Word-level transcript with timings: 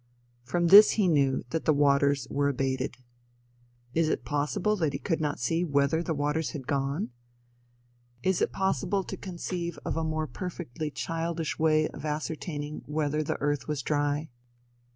From 0.41 0.69
this 0.69 0.93
he 0.93 1.07
knew 1.07 1.43
that 1.51 1.65
the 1.65 1.73
waters 1.73 2.27
were 2.31 2.49
abated. 2.49 2.97
Is 3.93 4.09
it 4.09 4.25
possible 4.25 4.75
that 4.77 4.93
he 4.93 4.97
could 4.97 5.21
not 5.21 5.39
see 5.39 5.63
whether 5.63 6.01
the 6.01 6.15
waters 6.15 6.53
had 6.53 6.65
gone? 6.65 7.11
Is 8.23 8.41
it 8.41 8.51
possible 8.51 9.03
to 9.03 9.15
conceive 9.15 9.77
of 9.85 9.97
a 9.97 10.03
more 10.03 10.25
perfectly 10.25 10.89
childish 10.89 11.59
way 11.59 11.87
of 11.89 12.03
ascertaining 12.03 12.81
whether 12.87 13.21
the 13.21 13.37
earth 13.41 13.67
was 13.67 13.83
dry? 13.83 14.31